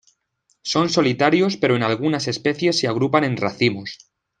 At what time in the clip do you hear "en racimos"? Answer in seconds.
3.23-3.99